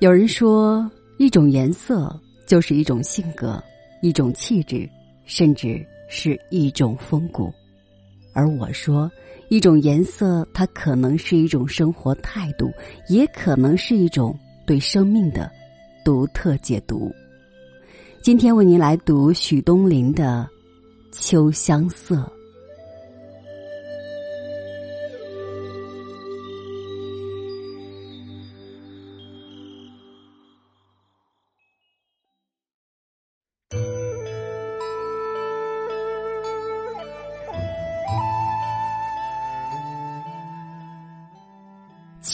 [0.00, 2.14] 有人说，一种颜色
[2.46, 3.62] 就是一种性格，
[4.02, 4.88] 一种气质，
[5.24, 7.52] 甚至是一种风骨。
[8.34, 9.10] 而我说，
[9.48, 12.70] 一种颜色，它可能是一种生活态度，
[13.08, 14.36] 也可能是一种
[14.66, 15.50] 对生命的
[16.04, 17.14] 独特解读。
[18.20, 20.46] 今天为您来读许东林的
[21.18, 22.16] 《秋香色》。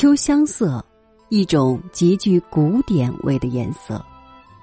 [0.00, 0.82] 秋香色，
[1.28, 4.02] 一种极具古典味的颜色，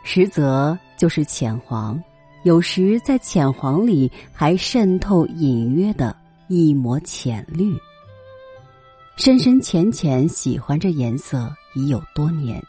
[0.02, 2.02] 实则就是浅黄，
[2.42, 7.72] 有时在浅黄里还渗透隐约的一抹浅绿。
[9.16, 12.60] 深深浅浅喜欢这颜色已有多年，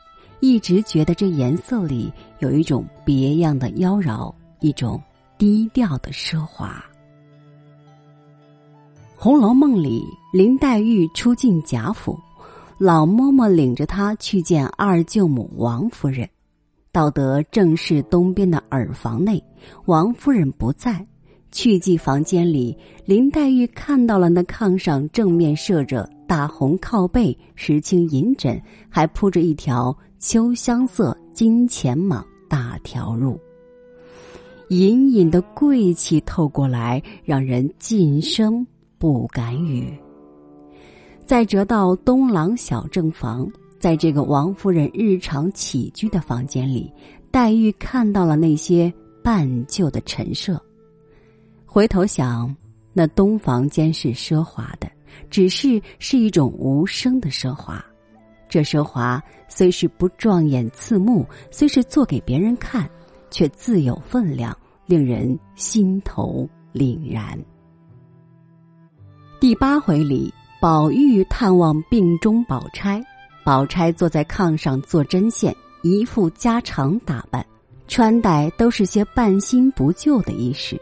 [0.41, 5.03] 一直觉得这颜色里有一种别样的妖娆，一种
[5.38, 6.84] 低调的奢华。
[9.16, 12.20] 《红楼梦》里，林黛玉初进贾府。
[12.78, 16.28] 老嬷嬷领着他去见二舅母王夫人，
[16.92, 19.42] 到得正室东边的耳房内，
[19.86, 21.04] 王夫人不在。
[21.50, 33.36] 去进房间里，林黛玉看到了那炕上正面设着大红靠背、石青银枕，还铺着一条秋香色金钱蟒大条褥，
[34.68, 38.64] 隐隐的贵气透过来，让人噤声
[38.98, 39.98] 不敢语。
[41.28, 43.46] 再折到东廊小正房，
[43.78, 46.90] 在这个王夫人日常起居的房间里，
[47.30, 48.90] 黛玉看到了那些
[49.22, 50.58] 半旧的陈设。
[51.66, 52.56] 回头想，
[52.94, 54.91] 那东房间是奢华的，
[55.28, 57.84] 只是是一种无声的奢华。
[58.48, 62.88] 这奢华虽是不撞眼刺目，虽是做给别人看，
[63.30, 67.38] 却自有分量，令人心头凛然。
[69.38, 70.32] 第八回里。
[70.60, 73.00] 宝玉探望病中宝钗，
[73.44, 77.46] 宝钗坐在炕上做针线，一副家常打扮，
[77.86, 80.76] 穿戴都是些半新不旧的衣饰。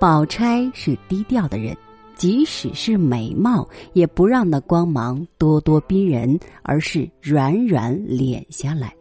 [0.00, 1.76] 宝钗是低调的人，
[2.16, 8.92] 即使是美貌，也不让那光芒咄咄逼人，而是软软敛下来。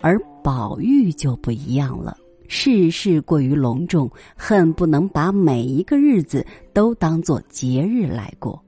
[0.00, 2.16] 而宝玉就不一样了。
[2.50, 8.60] 事事过于隆重，恨不能把每一个日子都当做节日来过。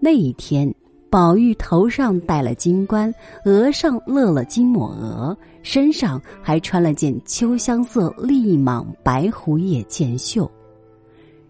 [0.00, 0.74] 那一天，
[1.10, 3.14] 宝玉头上戴了金冠，
[3.44, 10.50] 额上勒了金抹额，身上还穿了件秋香色立蟒白狐叶箭袖，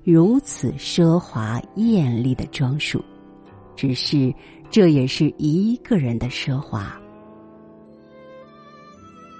[0.03, 3.01] 如此奢华艳丽的装束，
[3.77, 4.35] 只是
[4.71, 7.01] 这也是一个人的奢华。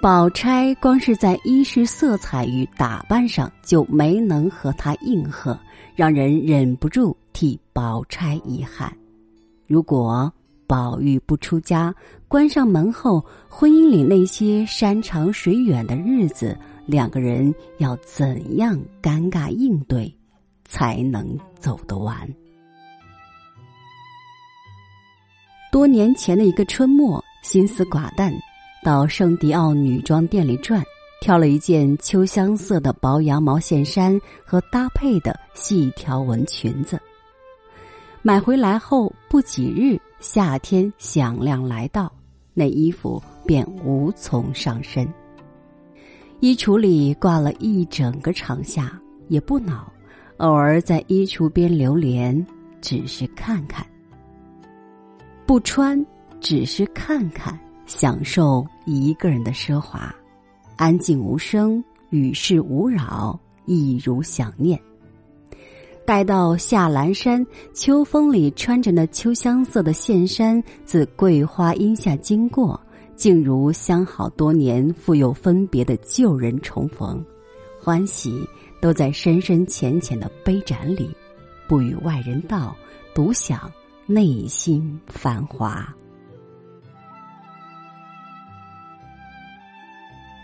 [0.01, 5.55] 宝钗光是在衣饰色彩与打扮上就没能和他应和，
[5.95, 8.91] 让人忍不住替宝钗遗憾。
[9.67, 10.33] 如果
[10.65, 11.93] 宝玉不出家，
[12.27, 16.57] 关上门后，婚姻里那些山长水远的日子，
[16.87, 20.11] 两个人要怎样尴尬应对，
[20.65, 22.27] 才能走得完？
[25.71, 28.33] 多年前的一个春末，心思寡淡。
[28.83, 30.83] 到圣迪奥女装店里转，
[31.21, 36.99] 挑了一件秋香色的薄羊毛线衫和搭配的细条纹裙子。
[38.23, 42.11] 买回来后不几日，夏天响亮来到，
[42.55, 45.07] 那衣服便无从上身。
[46.39, 49.93] 衣橱里挂了一整个长夏，也不恼，
[50.37, 52.43] 偶尔在衣橱边流连，
[52.81, 53.85] 只是看看。
[55.45, 56.03] 不穿，
[56.39, 57.59] 只是看看。
[57.91, 60.15] 享受一个人的奢华，
[60.77, 64.79] 安静无声，与世无扰，一如想念。
[66.05, 72.79] 待到下阑珊，秋风里穿着那秋香色的线衫，自桂花荫下经过，
[73.17, 77.23] 竟如相好多年、复有分别的旧人重逢，
[77.77, 78.47] 欢喜
[78.79, 81.09] 都在深深浅浅的杯盏里，
[81.67, 82.73] 不与外人道，
[83.13, 83.69] 独享
[84.07, 85.93] 内心繁华。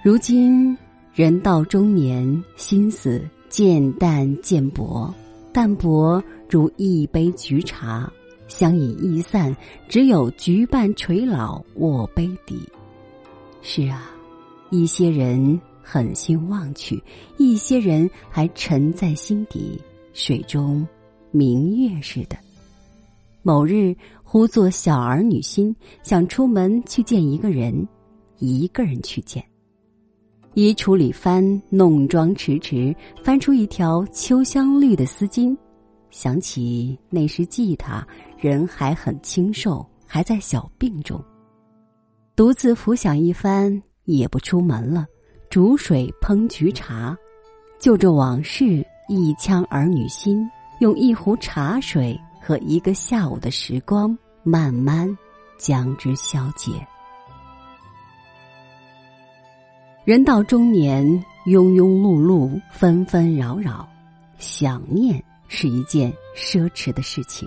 [0.07, 0.77] 如今
[1.13, 5.13] 人到中年，心思渐淡渐薄，
[5.51, 8.09] 淡薄如一杯菊茶，
[8.47, 9.53] 香已易散，
[9.89, 12.57] 只有菊瓣垂老卧杯底。
[13.61, 14.09] 是啊，
[14.69, 17.03] 一些人狠心忘去，
[17.35, 19.77] 一些人还沉在心底，
[20.13, 20.87] 水中
[21.31, 22.37] 明月似的。
[23.41, 23.93] 某日
[24.23, 27.85] 忽作小儿女心，想出门去见一个人，
[28.37, 29.43] 一个人去见。
[30.57, 35.55] 衣橱里翻，弄妆迟迟，翻出一条秋香绿的丝巾，
[36.09, 38.03] 想起那时记他
[38.39, 41.23] 人还很清瘦，还在小病中。
[42.35, 45.05] 独自浮想一番，也不出门了，
[45.47, 47.15] 煮水烹菊茶，
[47.79, 50.43] 就着往事一腔儿女心，
[50.79, 55.15] 用一壶茶水和一个下午的时光，慢慢
[55.59, 56.71] 将之消解。
[60.07, 61.05] 人到中年，
[61.47, 63.85] 庸庸碌碌，纷纷扰扰，
[64.37, 67.45] 想念是一件奢侈的事情，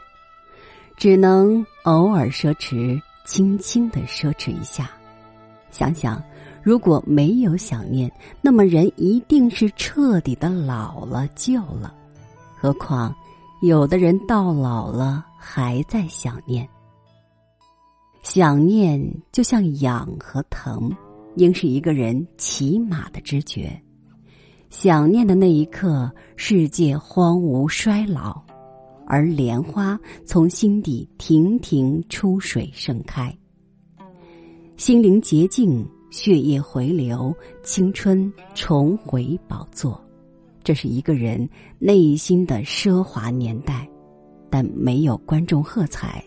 [0.95, 4.91] 只能偶尔奢侈，轻轻的奢侈一下。
[5.71, 6.23] 想想，
[6.63, 8.13] 如果没有想念，
[8.43, 11.95] 那么人一定是彻底的老了、旧了。
[12.61, 13.17] 何况，
[13.63, 16.69] 有的人到老了还在想念。
[18.23, 19.03] 想念
[19.33, 20.95] 就像痒和疼。
[21.37, 23.71] 应是一个人起码的知觉。
[24.69, 28.41] 想念的那一刻，世界荒芜衰老，
[29.07, 33.37] 而莲花从心底亭亭出水盛开。
[34.77, 40.01] 心灵洁净，血液回流，青春重回宝座。
[40.63, 41.49] 这是一个人
[41.79, 43.89] 内心的奢华年代，
[44.49, 46.23] 但没有观众喝彩，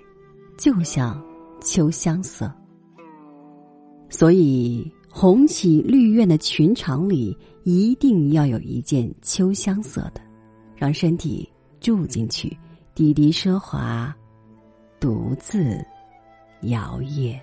[0.57, 1.23] 就像
[1.61, 2.51] 秋香色。
[4.15, 10.21] 所以，红喜绿苑的裙场里，一定要有一件秋香色的，
[10.75, 11.49] 让身体
[11.79, 12.55] 住进去，
[12.93, 14.15] 滴滴奢华，
[14.99, 15.83] 独自
[16.61, 17.39] 摇曳。